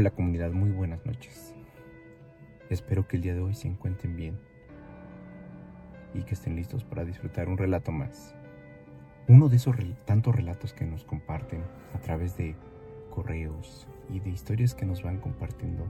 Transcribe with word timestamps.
Hola 0.00 0.12
comunidad, 0.12 0.52
muy 0.52 0.70
buenas 0.70 1.04
noches. 1.04 1.56
Espero 2.70 3.08
que 3.08 3.16
el 3.16 3.22
día 3.24 3.34
de 3.34 3.40
hoy 3.40 3.52
se 3.54 3.66
encuentren 3.66 4.14
bien 4.14 4.38
y 6.14 6.22
que 6.22 6.34
estén 6.34 6.54
listos 6.54 6.84
para 6.84 7.04
disfrutar 7.04 7.48
un 7.48 7.58
relato 7.58 7.90
más. 7.90 8.32
Uno 9.26 9.48
de 9.48 9.56
esos 9.56 9.74
tantos 10.04 10.36
relatos 10.36 10.72
que 10.72 10.84
nos 10.84 11.02
comparten 11.04 11.64
a 11.96 11.98
través 11.98 12.36
de 12.36 12.54
correos 13.10 13.88
y 14.08 14.20
de 14.20 14.30
historias 14.30 14.76
que 14.76 14.86
nos 14.86 15.02
van 15.02 15.18
compartiendo 15.18 15.84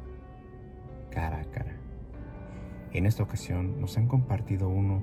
cara 1.10 1.42
a 1.42 1.50
cara. 1.50 1.76
En 2.94 3.04
esta 3.04 3.22
ocasión 3.22 3.78
nos 3.78 3.98
han 3.98 4.08
compartido 4.08 4.70
uno 4.70 5.02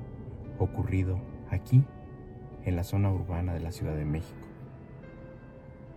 ocurrido 0.58 1.22
aquí, 1.52 1.84
en 2.64 2.76
la 2.76 2.84
zona 2.84 3.12
urbana 3.12 3.54
de 3.54 3.60
la 3.60 3.72
Ciudad 3.72 3.96
de 3.96 4.06
México. 4.06 4.48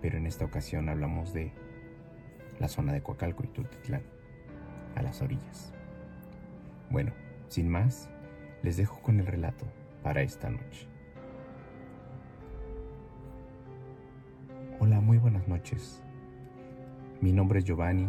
Pero 0.02 0.18
en 0.18 0.26
esta 0.26 0.44
ocasión 0.44 0.90
hablamos 0.90 1.32
de 1.32 1.54
la 2.58 2.68
zona 2.68 2.92
de 2.92 3.02
Coacalco 3.02 3.44
y 3.44 3.48
Tultitlán, 3.48 4.02
a 4.96 5.02
las 5.02 5.22
orillas. 5.22 5.72
Bueno, 6.90 7.12
sin 7.48 7.68
más, 7.68 8.10
les 8.62 8.76
dejo 8.76 9.00
con 9.00 9.20
el 9.20 9.26
relato 9.26 9.66
para 10.02 10.22
esta 10.22 10.50
noche. 10.50 10.88
Hola, 14.80 15.00
muy 15.00 15.18
buenas 15.18 15.46
noches. 15.48 16.02
Mi 17.20 17.32
nombre 17.32 17.58
es 17.58 17.64
Giovanni. 17.64 18.08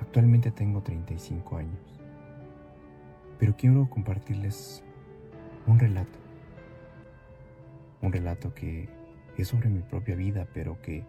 Actualmente 0.00 0.50
tengo 0.50 0.82
35 0.82 1.56
años. 1.58 2.00
Pero 3.38 3.54
quiero 3.56 3.88
compartirles 3.88 4.82
un 5.66 5.78
relato. 5.78 6.18
Un 8.02 8.12
relato 8.12 8.54
que 8.54 8.88
es 9.36 9.48
sobre 9.48 9.68
mi 9.68 9.80
propia 9.80 10.14
vida, 10.14 10.46
pero 10.52 10.80
que 10.80 11.04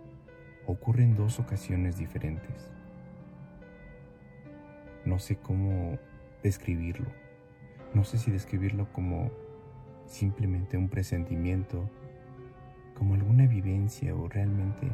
ocurre 0.65 1.03
en 1.03 1.15
dos 1.15 1.39
ocasiones 1.39 1.97
diferentes. 1.97 2.71
No 5.05 5.19
sé 5.19 5.37
cómo 5.37 5.97
describirlo. 6.43 7.07
No 7.93 8.03
sé 8.03 8.17
si 8.17 8.31
describirlo 8.31 8.91
como 8.93 9.31
simplemente 10.05 10.77
un 10.77 10.89
presentimiento, 10.89 11.89
como 12.95 13.15
alguna 13.15 13.47
vivencia 13.47 14.15
o 14.15 14.27
realmente, 14.27 14.91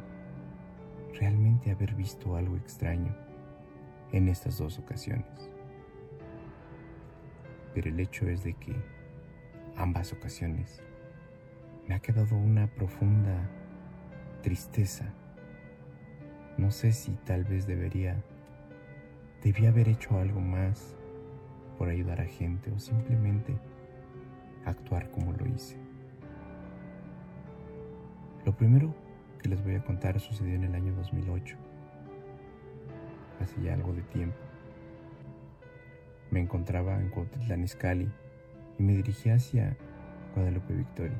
realmente 1.19 1.71
haber 1.71 1.93
visto 1.95 2.35
algo 2.35 2.55
extraño 2.55 3.15
en 4.11 4.29
estas 4.29 4.57
dos 4.57 4.79
ocasiones. 4.79 5.51
Pero 7.73 7.89
el 7.89 7.99
hecho 7.99 8.27
es 8.27 8.43
de 8.43 8.53
que 8.53 8.75
ambas 9.75 10.13
ocasiones 10.13 10.81
me 11.87 11.95
ha 11.95 11.99
quedado 11.99 12.35
una 12.35 12.67
profunda 12.67 13.49
tristeza 14.41 15.13
no 16.57 16.71
sé 16.71 16.91
si 16.91 17.11
tal 17.25 17.43
vez 17.43 17.67
debería, 17.67 18.15
debía 19.43 19.69
haber 19.69 19.89
hecho 19.89 20.17
algo 20.17 20.41
más 20.41 20.95
por 21.77 21.89
ayudar 21.89 22.19
a 22.19 22.25
gente 22.25 22.71
o 22.71 22.79
simplemente 22.79 23.55
actuar 24.65 25.09
como 25.11 25.33
lo 25.33 25.45
hice. 25.45 25.77
Lo 28.43 28.55
primero 28.55 28.93
que 29.41 29.49
les 29.49 29.63
voy 29.63 29.75
a 29.75 29.83
contar 29.83 30.19
sucedió 30.19 30.55
en 30.55 30.63
el 30.63 30.73
año 30.73 30.93
2008, 30.95 31.57
hace 33.39 33.61
ya 33.61 33.73
algo 33.73 33.93
de 33.93 34.01
tiempo. 34.01 34.37
Me 36.31 36.39
encontraba 36.39 36.99
en 36.99 37.09
Cuautitlán 37.09 37.63
Izcalli 37.63 38.09
y 38.79 38.83
me 38.83 38.93
dirigí 38.93 39.29
hacia 39.29 39.77
Guadalupe 40.33 40.73
Victoria, 40.73 41.17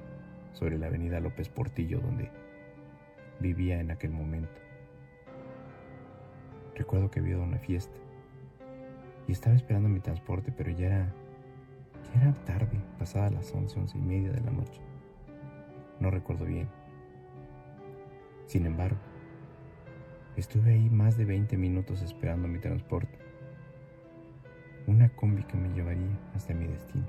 sobre 0.54 0.78
la 0.78 0.88
avenida 0.88 1.20
López 1.20 1.50
Portillo 1.50 2.00
donde 2.00 2.32
vivía 3.40 3.80
en 3.80 3.92
aquel 3.92 4.12
momento. 4.12 4.67
Recuerdo 6.78 7.10
que 7.10 7.20
había 7.20 7.32
ido 7.32 7.42
a 7.42 7.46
una 7.46 7.58
fiesta 7.58 7.98
y 9.28 9.32
estaba 9.32 9.56
esperando 9.56 9.90
mi 9.90 10.00
transporte, 10.00 10.54
pero 10.56 10.70
ya 10.70 10.86
era, 10.86 11.14
ya 12.14 12.22
era 12.22 12.34
tarde, 12.46 12.80
pasada 13.00 13.32
las 13.32 13.52
once, 13.52 13.80
once 13.80 13.98
y 13.98 14.02
media 14.02 14.32
de 14.32 14.42
la 14.42 14.52
noche. 14.52 14.80
No 16.00 16.12
recuerdo 16.12 16.46
bien. 16.46 16.70
Sin 18.46 18.68
embargo, 18.68 19.00
estuve 20.36 20.74
ahí 20.74 20.88
más 20.92 21.18
de 21.18 21.26
20 21.26 21.58
minutos 21.58 22.04
esperando 22.04 22.48
mi 22.48 22.60
transporte. 22.60 23.18
Una 24.86 25.10
combi 25.10 25.44
que 25.44 25.58
me 25.58 25.74
llevaría 25.74 26.16
hasta 26.36 26.54
mi 26.54 26.68
destino. 26.68 27.08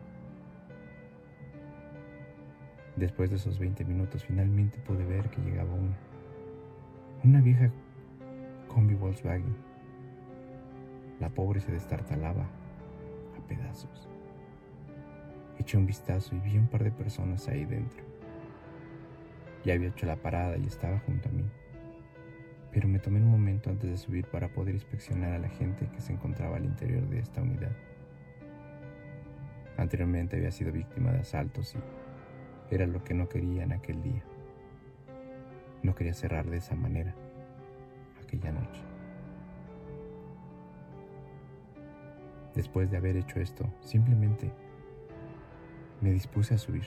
Después 2.96 3.28
de 3.28 3.36
esos 3.36 3.58
20 3.58 3.84
minutos 3.84 4.24
finalmente 4.24 4.78
pude 4.78 5.04
ver 5.04 5.28
que 5.28 5.42
llegaba 5.42 5.74
una. 5.74 5.96
Una 7.22 7.42
vieja 7.42 7.70
combi 8.68 8.94
Volkswagen. 8.94 9.56
La 11.18 11.28
pobre 11.30 11.60
se 11.60 11.72
destartalaba 11.72 12.44
a 13.36 13.48
pedazos. 13.48 14.08
Eché 15.58 15.76
un 15.76 15.86
vistazo 15.86 16.36
y 16.36 16.38
vi 16.38 16.56
un 16.56 16.68
par 16.68 16.84
de 16.84 16.92
personas 16.92 17.48
ahí 17.48 17.64
dentro. 17.64 18.04
Ya 19.64 19.74
había 19.74 19.88
hecho 19.88 20.06
la 20.06 20.16
parada 20.16 20.56
y 20.56 20.66
estaba 20.66 21.00
junto 21.00 21.28
a 21.28 21.32
mí. 21.32 21.44
Pero 22.70 22.86
me 22.86 23.00
tomé 23.00 23.18
un 23.18 23.30
momento 23.30 23.70
antes 23.70 23.90
de 23.90 23.96
subir 23.96 24.26
para 24.26 24.48
poder 24.48 24.74
inspeccionar 24.74 25.32
a 25.32 25.38
la 25.38 25.48
gente 25.48 25.88
que 25.88 26.00
se 26.00 26.12
encontraba 26.12 26.58
al 26.58 26.64
interior 26.64 27.08
de 27.08 27.18
esta 27.18 27.42
unidad. 27.42 27.72
Anteriormente 29.76 30.36
había 30.36 30.52
sido 30.52 30.70
víctima 30.70 31.10
de 31.12 31.20
asaltos 31.20 31.74
y 31.74 32.74
era 32.74 32.86
lo 32.86 33.02
que 33.02 33.14
no 33.14 33.28
quería 33.28 33.64
en 33.64 33.72
aquel 33.72 34.02
día. 34.02 34.22
No 35.82 35.94
quería 35.94 36.14
cerrar 36.14 36.46
de 36.46 36.58
esa 36.58 36.76
manera 36.76 37.14
aquella 38.28 38.52
noche. 38.52 38.82
Después 42.54 42.90
de 42.90 42.96
haber 42.96 43.16
hecho 43.16 43.40
esto, 43.40 43.64
simplemente 43.80 44.52
me 46.00 46.12
dispuse 46.12 46.54
a 46.54 46.58
subir, 46.58 46.86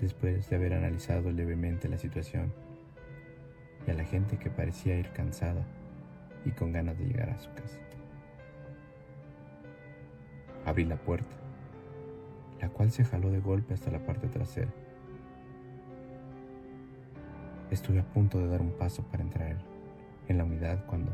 después 0.00 0.48
de 0.48 0.56
haber 0.56 0.74
analizado 0.74 1.30
levemente 1.30 1.88
la 1.88 1.98
situación 1.98 2.52
y 3.86 3.90
a 3.90 3.94
la 3.94 4.04
gente 4.04 4.38
que 4.38 4.50
parecía 4.50 4.96
ir 4.96 5.10
cansada 5.10 5.64
y 6.44 6.50
con 6.52 6.72
ganas 6.72 6.98
de 6.98 7.04
llegar 7.04 7.30
a 7.30 7.38
su 7.38 7.52
casa. 7.54 7.78
Abrí 10.64 10.84
la 10.84 10.96
puerta, 10.96 11.36
la 12.60 12.68
cual 12.68 12.90
se 12.90 13.04
jaló 13.04 13.30
de 13.30 13.40
golpe 13.40 13.74
hasta 13.74 13.90
la 13.90 14.04
parte 14.04 14.28
trasera. 14.28 14.72
Estuve 17.70 18.00
a 18.00 18.04
punto 18.04 18.38
de 18.38 18.48
dar 18.48 18.60
un 18.60 18.70
paso 18.72 19.02
para 19.02 19.22
entrar 19.22 19.71
en 20.28 20.38
la 20.38 20.44
unidad 20.44 20.84
cuando 20.86 21.12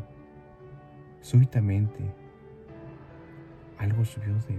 súbitamente 1.20 2.12
algo 3.78 4.04
subió 4.04 4.34
de, 4.34 4.58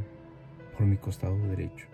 por 0.77 0.85
mi 0.85 0.97
costado 0.97 1.37
derecho. 1.47 1.87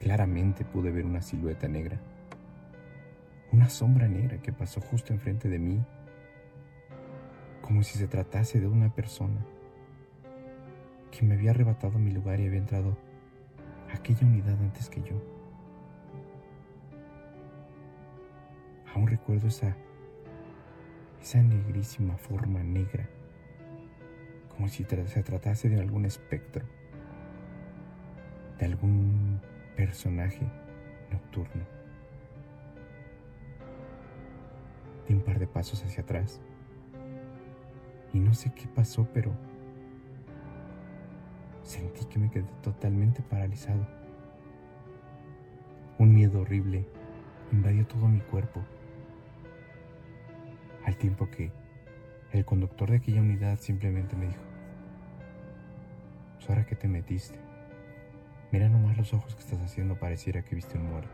Claramente 0.00 0.64
pude 0.64 0.90
ver 0.90 1.04
una 1.04 1.22
silueta 1.22 1.68
negra, 1.68 2.00
una 3.52 3.68
sombra 3.68 4.08
negra 4.08 4.40
que 4.40 4.52
pasó 4.52 4.80
justo 4.80 5.12
enfrente 5.12 5.48
de 5.48 5.58
mí, 5.58 5.80
como 7.62 7.82
si 7.82 7.98
se 7.98 8.08
tratase 8.08 8.60
de 8.60 8.66
una 8.66 8.94
persona 8.94 9.44
que 11.10 11.24
me 11.24 11.34
había 11.34 11.50
arrebatado 11.50 11.98
mi 11.98 12.12
lugar 12.12 12.40
y 12.40 12.46
había 12.46 12.58
entrado 12.58 12.96
a 13.90 13.96
aquella 13.96 14.26
unidad 14.26 14.58
antes 14.60 14.88
que 14.88 15.02
yo. 15.02 15.37
Aún 18.94 19.06
recuerdo 19.06 19.48
esa, 19.48 19.76
esa 21.20 21.42
negrísima 21.42 22.16
forma 22.16 22.62
negra, 22.62 23.08
como 24.48 24.68
si 24.68 24.84
se 24.84 25.22
tratase 25.22 25.68
de 25.68 25.80
algún 25.80 26.04
espectro, 26.04 26.64
de 28.58 28.66
algún 28.66 29.40
personaje 29.76 30.46
nocturno. 31.10 31.64
Di 35.06 35.14
un 35.14 35.20
par 35.20 35.38
de 35.38 35.46
pasos 35.46 35.84
hacia 35.84 36.02
atrás 36.02 36.40
y 38.12 38.18
no 38.18 38.34
sé 38.34 38.52
qué 38.54 38.66
pasó, 38.66 39.06
pero 39.12 39.32
sentí 41.62 42.04
que 42.06 42.18
me 42.18 42.30
quedé 42.30 42.46
totalmente 42.62 43.22
paralizado. 43.22 43.86
Un 45.98 46.14
miedo 46.14 46.40
horrible 46.40 46.86
invadió 47.52 47.86
todo 47.86 48.08
mi 48.08 48.20
cuerpo 48.20 48.62
al 50.88 50.96
tiempo 50.96 51.30
que 51.30 51.52
el 52.32 52.44
conductor 52.46 52.90
de 52.90 52.96
aquella 52.96 53.20
unidad 53.20 53.58
simplemente 53.58 54.16
me 54.16 54.28
dijo, 54.28 54.42
ahora 56.48 56.64
que 56.64 56.76
te 56.76 56.88
metiste, 56.88 57.38
mira 58.50 58.70
nomás 58.70 58.96
los 58.96 59.12
ojos 59.12 59.34
que 59.34 59.42
estás 59.42 59.60
haciendo, 59.60 59.98
pareciera 59.98 60.42
que 60.42 60.54
viste 60.54 60.78
un 60.78 60.88
muerto. 60.88 61.12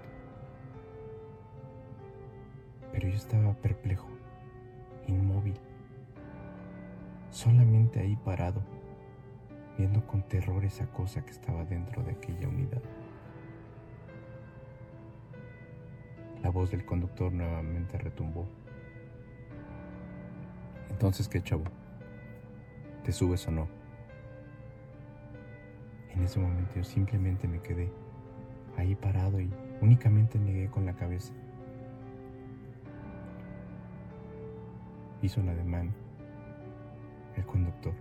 Pero 2.93 3.09
yo 3.09 3.17
estaba 3.17 3.53
perplejo, 3.55 4.09
inmóvil, 5.09 5.59
solamente 7.31 7.99
ahí 7.99 8.15
parado, 8.15 8.63
viendo 9.77 10.07
con 10.07 10.23
terror 10.23 10.65
esa 10.65 10.87
cosa 10.87 11.25
que 11.25 11.33
estaba 11.33 11.65
dentro 11.65 12.05
de 12.05 12.13
aquella 12.13 12.49
unidad. 12.49 12.83
La 16.45 16.51
voz 16.51 16.71
del 16.71 16.85
conductor 16.85 17.33
nuevamente 17.33 17.99
retumbó 17.99 18.47
Entonces, 20.95 21.27
¿qué 21.27 21.43
chavo? 21.43 21.65
¿Te 23.03 23.11
subes 23.11 23.49
o 23.49 23.51
no? 23.51 23.67
En 26.15 26.23
ese 26.23 26.39
momento 26.39 26.73
yo 26.77 26.85
simplemente 26.85 27.49
me 27.49 27.61
quedé 27.61 27.91
ahí 28.77 28.95
parado 28.95 29.41
y 29.41 29.51
únicamente 29.81 30.39
negué 30.39 30.71
con 30.71 30.87
la 30.87 30.95
cabeza. 30.95 31.33
Hizo 35.21 35.41
un 35.41 35.49
ademán 35.49 35.93
el 37.37 37.45
conductor. 37.45 37.93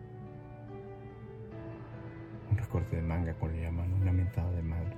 Un 2.51 2.57
recorte 2.57 2.95
de 2.95 3.01
manga 3.01 3.33
con 3.33 3.51
le 3.53 3.63
llaman 3.63 3.91
una 3.91 4.11
mentada 4.11 4.51
de 4.51 4.61
madre. 4.61 4.95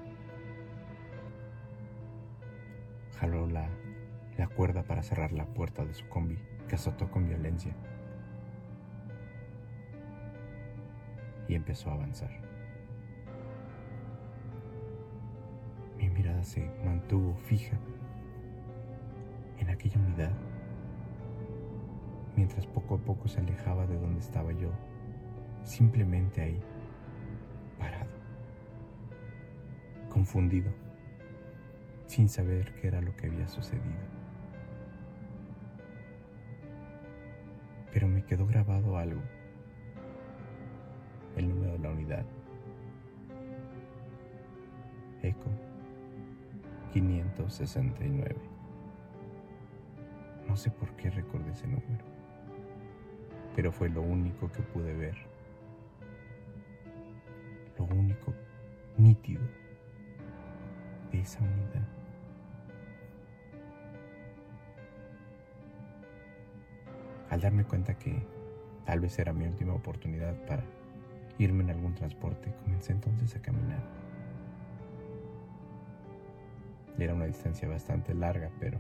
Jaló 3.19 3.47
la, 3.47 3.69
la 4.38 4.48
cuerda 4.48 4.84
para 4.84 5.04
cerrar 5.04 5.32
la 5.32 5.46
puerta 5.46 5.86
de 5.86 5.94
su 5.94 6.08
combi, 6.08 6.38
que 6.68 6.76
azotó 6.76 7.10
con 7.10 7.28
violencia. 7.28 7.74
Y 11.48 11.56
empezó 11.56 11.90
a 11.90 11.94
avanzar. 11.94 12.32
Mi 15.98 16.10
mirada 16.10 16.44
se 16.44 16.70
mantuvo 16.84 17.36
fija 17.36 17.78
en 19.60 19.70
aquella 19.70 20.00
unidad, 20.00 20.34
mientras 22.36 22.66
poco 22.68 22.96
a 22.96 22.98
poco 22.98 23.28
se 23.28 23.40
alejaba 23.40 23.88
de 23.88 23.98
donde 23.98 24.20
estaba 24.20 24.52
yo, 24.52 24.70
simplemente 25.64 26.42
ahí, 26.42 26.60
parado, 27.80 28.12
confundido, 30.10 30.72
sin 32.06 32.28
saber 32.28 32.74
qué 32.76 32.88
era 32.88 33.02
lo 33.02 33.16
que 33.16 33.28
había 33.28 33.48
sucedido. 33.48 34.15
Pero 37.95 38.09
me 38.09 38.25
quedó 38.25 38.45
grabado 38.45 38.97
algo, 38.97 39.21
el 41.38 41.47
número 41.47 41.71
de 41.71 41.80
la 41.80 41.92
unidad. 41.92 42.25
Eco 45.24 45.50
569. 46.92 48.36
No 50.45 50.57
sé 50.57 50.71
por 50.71 50.89
qué 50.97 51.09
recordé 51.09 51.51
ese 51.51 51.68
número, 51.68 52.03
pero 53.56 53.71
fue 53.71 53.88
lo 53.88 54.01
único 54.01 54.51
que 54.51 54.62
pude 54.62 54.94
ver. 54.94 55.15
Lo 57.80 57.86
único 57.86 58.33
nítido 58.97 59.42
de 61.13 61.21
esa 61.21 61.39
unidad. 61.39 61.94
Al 67.36 67.42
darme 67.42 67.66
cuenta 67.66 67.98
que 67.98 68.16
tal 68.86 69.02
vez 69.02 69.20
era 69.20 69.34
mi 69.34 69.46
última 69.46 69.74
oportunidad 69.74 70.34
para 70.46 70.64
irme 71.38 71.66
en 71.66 71.72
algún 71.72 71.94
transporte, 71.94 72.54
comencé 72.64 72.94
entonces 72.94 73.36
a 73.36 73.42
caminar. 73.42 73.84
Era 76.98 77.14
una 77.14 77.26
distancia 77.26 77.68
bastante 77.68 78.14
larga, 78.14 78.50
pero 78.58 78.80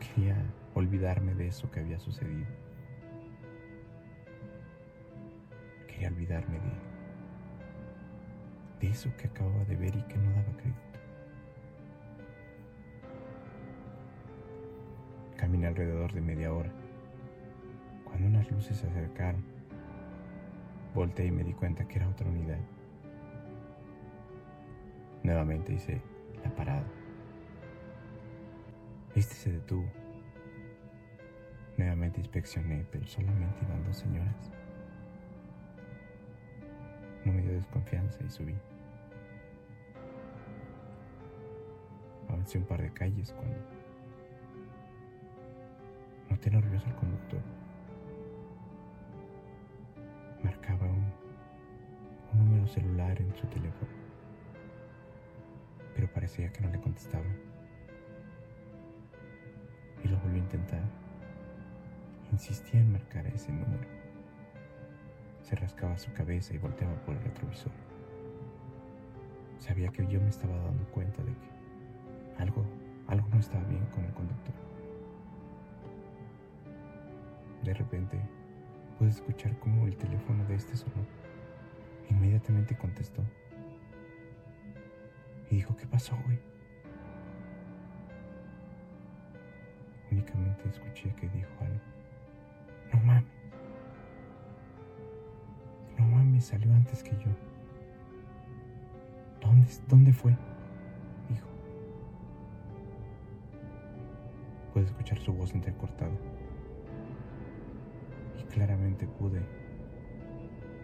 quería 0.00 0.34
olvidarme 0.74 1.36
de 1.36 1.46
eso 1.46 1.70
que 1.70 1.78
había 1.78 2.00
sucedido. 2.00 2.48
Quería 5.86 6.08
olvidarme 6.08 6.58
de, 8.80 8.88
eso 8.88 9.08
que 9.18 9.28
acababa 9.28 9.64
de 9.66 9.76
ver 9.76 9.94
y 9.94 10.02
que 10.02 10.16
no 10.16 10.30
daba 10.30 10.52
crédito. 10.56 10.91
Caminé 15.42 15.66
alrededor 15.66 16.12
de 16.12 16.20
media 16.20 16.52
hora. 16.52 16.70
Cuando 18.04 18.28
unas 18.28 18.48
luces 18.52 18.76
se 18.76 18.86
acercaron, 18.86 19.44
volteé 20.94 21.26
y 21.26 21.30
me 21.32 21.42
di 21.42 21.52
cuenta 21.52 21.84
que 21.88 21.98
era 21.98 22.08
otra 22.08 22.28
unidad. 22.28 22.60
Nuevamente 25.24 25.72
hice 25.72 26.00
la 26.44 26.54
parada. 26.54 26.84
Este 29.16 29.34
se 29.34 29.50
detuvo. 29.50 29.84
Nuevamente 31.76 32.20
inspeccioné, 32.20 32.86
pero 32.92 33.04
solamente 33.08 33.64
iban 33.64 33.82
dos 33.82 33.96
señoras. 33.96 34.52
No 37.24 37.32
me 37.32 37.42
dio 37.42 37.54
desconfianza 37.54 38.22
y 38.22 38.30
subí. 38.30 38.54
Avancé 42.28 42.58
un 42.58 42.64
par 42.64 42.80
de 42.80 42.92
calles 42.92 43.32
cuando 43.32 43.71
noté 46.42 46.50
nervioso 46.50 46.86
al 46.88 46.96
conductor. 46.96 47.40
Marcaba 50.42 50.86
un 50.86 52.38
número 52.38 52.66
celular 52.66 53.20
en 53.20 53.32
su 53.36 53.46
teléfono 53.46 54.02
pero 55.94 56.08
parecía 56.12 56.50
que 56.52 56.62
no 56.62 56.70
le 56.70 56.80
contestaba. 56.80 57.24
Y 60.02 60.08
lo 60.08 60.18
volvió 60.18 60.36
a 60.36 60.44
intentar. 60.44 60.82
Insistía 62.32 62.80
en 62.80 62.92
marcar 62.92 63.26
ese 63.26 63.52
número. 63.52 63.86
Se 65.42 65.54
rascaba 65.54 65.98
su 65.98 66.12
cabeza 66.12 66.54
y 66.54 66.58
volteaba 66.58 66.94
por 67.04 67.14
el 67.14 67.22
retrovisor. 67.22 67.72
Sabía 69.58 69.90
que 69.90 70.06
yo 70.06 70.20
me 70.20 70.30
estaba 70.30 70.56
dando 70.56 70.84
cuenta 70.86 71.22
de 71.22 71.32
que 71.32 72.42
algo, 72.42 72.64
algo 73.06 73.28
no 73.28 73.38
estaba 73.38 73.62
bien 73.64 73.84
con 73.94 74.04
el 74.04 74.12
conductor. 74.12 74.71
De 77.62 77.74
repente 77.74 78.20
pude 78.98 79.10
escuchar 79.10 79.58
cómo 79.58 79.86
el 79.86 79.96
teléfono 79.96 80.44
de 80.46 80.54
este 80.54 80.76
sonó. 80.76 81.06
Inmediatamente 82.10 82.76
contestó 82.76 83.22
y 85.52 85.56
dijo, 85.56 85.76
¿qué 85.76 85.86
pasó, 85.86 86.16
güey? 86.24 86.38
Únicamente 90.10 90.68
escuché 90.68 91.14
que 91.14 91.28
dijo 91.28 91.50
algo. 91.60 91.80
No 92.92 93.00
mames. 93.00 93.24
No 95.98 96.06
mames, 96.06 96.44
salió 96.46 96.72
antes 96.72 97.02
que 97.02 97.10
yo. 97.10 97.30
¿Dónde, 99.40 99.68
dónde 99.88 100.12
fue? 100.12 100.32
Dijo. 101.28 101.48
Pude 104.72 104.84
escuchar 104.84 105.18
su 105.18 105.32
voz 105.34 105.54
entrecortada. 105.54 106.12
Claramente 108.52 109.06
pude 109.06 109.40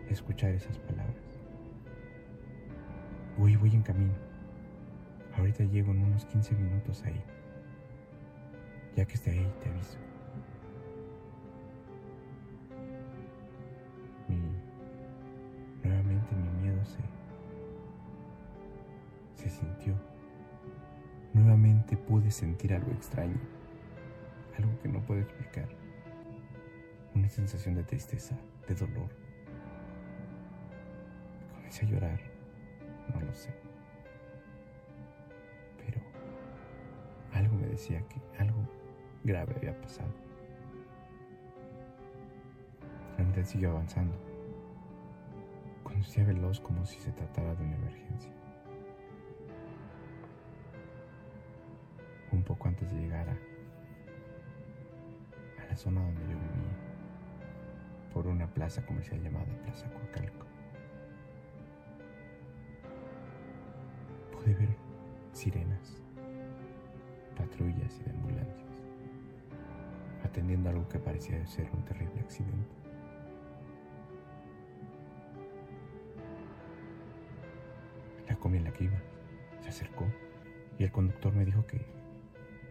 escuchar 0.08 0.50
esas 0.52 0.78
palabras. 0.78 1.16
Voy, 3.37 3.56
voy 3.56 3.75
en 3.75 3.82
camino. 3.82 4.14
Ahorita 5.37 5.64
llego 5.64 5.92
en 5.92 6.02
unos 6.02 6.25
15 6.25 6.54
minutos 6.54 7.02
ahí. 7.04 7.22
Ya 8.96 9.04
que 9.04 9.14
esté 9.14 9.32
ahí, 9.32 9.52
te 9.62 9.68
aviso. 9.68 9.98
Mi, 14.28 14.40
nuevamente 15.84 16.34
mi 16.34 16.62
miedo 16.62 16.82
se, 16.84 16.98
se 19.42 19.50
sintió. 19.50 19.94
Nuevamente 21.34 21.96
pude 21.98 22.30
sentir 22.30 22.72
algo 22.72 22.90
extraño, 22.92 23.38
algo 24.56 24.72
que 24.80 24.88
no 24.88 25.00
puedo 25.02 25.20
explicar. 25.20 25.68
Una 27.18 27.28
sensación 27.28 27.75
de 27.75 27.82
tristeza, 27.82 28.37
de 28.68 28.76
dolor. 28.76 29.08
Comencé 31.52 31.84
a 31.84 31.88
llorar, 31.88 32.20
no 33.12 33.20
lo 33.20 33.34
sé. 33.34 33.52
Algo 37.32 37.56
me 37.56 37.66
decía 37.66 38.00
que 38.08 38.20
algo 38.40 38.60
grave 39.25 39.52
había 39.56 39.80
pasado. 39.80 40.12
La 43.16 43.25
unidad 43.25 43.44
siguió 43.44 43.70
avanzando. 43.72 44.16
Conducía 45.82 46.25
veloz 46.25 46.60
como 46.60 46.87
si 46.87 47.00
se 47.00 47.10
tratara 47.10 47.56
de 47.56 47.64
una 47.64 47.75
emergencia. 47.75 48.32
Un 52.30 52.44
poco 52.44 52.68
antes 52.68 52.88
de 52.88 52.96
llegar 52.96 53.28
a, 53.28 53.38
a 55.62 55.66
la 55.66 55.76
zona 55.76 56.00
donde 56.00 56.22
yo 56.22 56.28
vivía, 56.28 56.88
por 58.18 58.26
una 58.26 58.48
plaza 58.48 58.84
comercial 58.84 59.22
llamada 59.22 59.46
Plaza 59.62 59.88
Coacalco, 59.92 60.44
pude 64.32 64.54
ver 64.56 64.70
sirenas 65.30 66.02
patrullas 67.37 67.96
y 68.00 68.02
de 68.02 68.10
ambulancias, 68.10 68.82
atendiendo 70.25 70.68
algo 70.68 70.88
que 70.88 70.98
parecía 70.98 71.46
ser 71.46 71.70
un 71.72 71.84
terrible 71.84 72.18
accidente. 72.18 72.75
La 78.28 78.34
combi 78.34 78.58
en 78.58 78.64
la 78.64 78.72
que 78.72 78.82
iba 78.82 78.98
se 79.60 79.68
acercó 79.68 80.06
y 80.76 80.82
el 80.82 80.90
conductor 80.90 81.32
me 81.32 81.44
dijo 81.44 81.64
que 81.68 81.87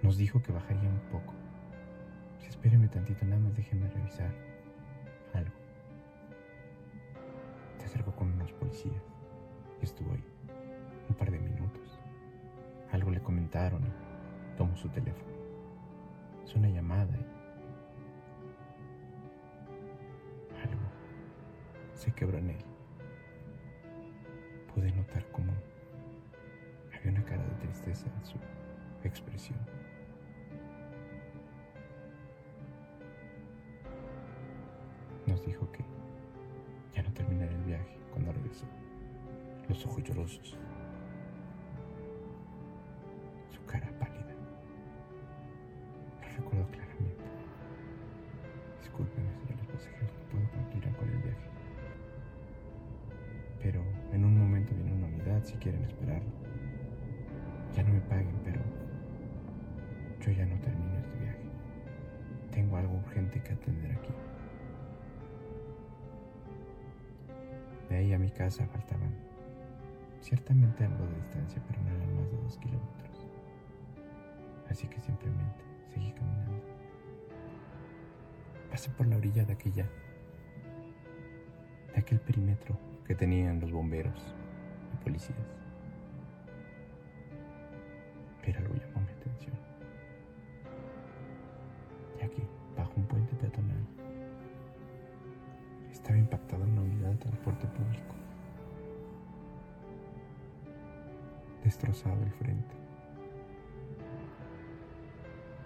nos 0.02 0.18
dijo 0.18 0.44
que 0.44 0.52
bajaría 0.52 0.90
un 0.90 1.00
poco, 1.10 1.34
si 2.38 2.48
es 2.48 2.50
Espéreme 2.50 2.90
tantito, 2.90 3.24
nada 3.24 3.40
más 3.40 3.56
déjeme 3.56 3.88
revisar 3.92 4.47
estuvo 9.82 10.12
ahí 10.12 10.24
un 11.10 11.16
par 11.16 11.32
de 11.32 11.40
minutos. 11.40 12.00
Algo 12.92 13.12
le 13.12 13.22
comentaron 13.22 13.82
y 13.84 14.58
tomó 14.58 14.76
su 14.76 14.90
teléfono. 14.90 15.32
Es 16.44 16.56
una 16.56 16.70
llamada 16.70 17.16
y 17.16 17.26
algo 20.62 20.84
se 21.94 22.12
quebró 22.14 22.38
en 22.38 22.50
él. 22.52 22.66
Pude 24.74 24.92
notar 24.92 25.26
cómo 25.32 25.54
había 26.94 27.12
una 27.12 27.24
cara 27.24 27.44
de 27.44 27.56
tristeza 27.66 28.08
en 28.08 28.26
su 28.26 28.38
expresión. 29.04 29.60
Nos 35.26 35.46
dijo 35.46 35.70
que 35.72 35.84
el 37.52 37.64
viaje 37.64 37.98
cuando 38.12 38.32
regresó. 38.32 38.66
Los 39.70 39.86
ojos 39.86 40.04
llorosos. 40.04 40.58
Su 43.52 43.66
cara 43.66 43.90
pálida. 44.00 44.34
Lo 46.22 46.28
recuerdo 46.44 46.68
claramente. 46.72 47.24
Discúlpenme, 48.82 49.34
señores 49.34 49.68
pasajeros, 49.68 50.12
no 50.12 50.30
puedo 50.32 50.52
continuar 50.52 50.96
con 50.98 51.10
el 51.10 51.22
viaje. 51.22 51.48
Pero 53.62 53.82
en 54.14 54.24
un 54.26 54.40
momento 54.40 54.74
viene 54.76 54.94
una 54.94 55.08
unidad 55.08 55.44
si 55.44 55.54
quieren 55.56 55.84
esperarlo. 55.84 56.30
Ya 57.76 57.84
no 57.84 57.94
me 57.94 58.02
paguen, 58.02 58.40
pero 58.44 58.62
yo 60.22 60.32
ya 60.32 60.46
no 60.46 60.56
termino 60.62 60.98
este 60.98 61.20
viaje. 61.20 61.50
Tengo 62.52 62.78
algo 62.78 62.98
urgente 62.98 63.42
que 63.42 63.54
atender 63.54 63.92
aquí. 63.92 64.14
De 67.90 67.96
ahí 67.96 68.14
a 68.14 68.20
mi 68.20 68.30
casa 68.30 68.66
faltaban 68.68 69.14
ciertamente 70.22 70.84
algo 70.84 71.06
de 71.06 71.16
distancia, 71.16 71.62
pero 71.68 71.82
no 71.82 71.90
eran 71.90 72.16
más 72.16 72.32
de 72.32 72.38
dos 72.38 72.58
kilómetros. 72.58 73.28
Así 74.70 74.88
que 74.88 75.00
simplemente 75.00 75.64
seguí 75.94 76.12
caminando. 76.12 76.62
Pasé 78.70 78.90
por 78.90 79.08
la 79.08 79.18
orilla 79.18 79.46
de 79.46 79.54
aquella, 79.54 79.86
de 81.94 82.00
aquel 82.00 82.20
perímetro 82.20 82.78
que 83.06 83.16
tenían 83.16 83.60
los 83.60 83.72
bomberos 83.72 84.36
y 84.94 85.04
policías. 85.04 85.40
Pero 88.44 88.60
algo 88.60 88.76
llamó 88.76 89.02
mi 89.02 89.12
atención. 89.14 89.56
Transporte 97.18 97.68
público. 97.68 98.16
Destrozado 101.64 102.22
el 102.24 102.32
frente. 102.32 102.76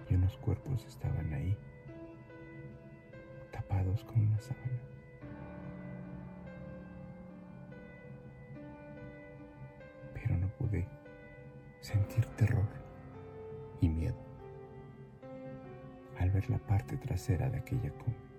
Y 0.09 0.15
unos 0.15 0.35
cuerpos 0.37 0.85
estaban 0.85 1.33
ahí, 1.33 1.57
tapados 3.51 4.03
con 4.03 4.19
una 4.19 4.39
sábana. 4.39 4.79
Pero 10.13 10.37
no 10.37 10.47
pude 10.49 10.87
sentir 11.79 12.25
terror 12.35 12.67
y 13.79 13.89
miedo 13.89 14.15
al 16.19 16.29
ver 16.29 16.49
la 16.49 16.59
parte 16.59 16.97
trasera 16.97 17.49
de 17.49 17.57
aquella 17.57 17.89
combi. 17.91 18.30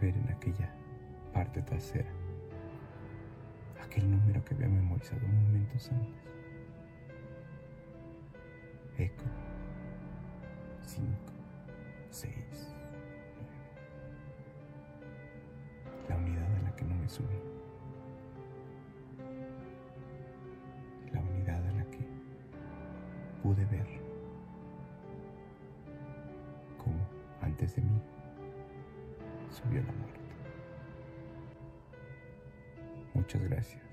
Ver 0.00 0.16
en 0.16 0.28
aquella 0.30 0.72
parte 1.32 1.60
trasera 1.62 2.08
aquel 3.82 4.08
número 4.08 4.44
que 4.44 4.54
había 4.54 4.68
memorizado 4.68 5.20
momentos 5.26 5.90
antes. 5.90 6.14
Eco 8.96 9.24
5, 10.82 11.08
6, 12.10 12.34
9. 16.06 16.08
La 16.08 16.16
unidad 16.16 16.56
a 16.56 16.62
la 16.62 16.76
que 16.76 16.84
no 16.84 16.94
me 16.94 17.08
subí. 17.08 17.26
La 21.12 21.20
unidad 21.20 21.66
a 21.66 21.72
la 21.72 21.84
que 21.90 22.06
pude 23.42 23.64
ver 23.66 23.86
cómo 26.76 27.04
antes 27.40 27.74
de 27.74 27.82
mí 27.82 28.00
subió 29.62 29.82
la 29.82 29.92
muerte. 29.92 30.20
Muchas 33.14 33.42
gracias. 33.42 33.87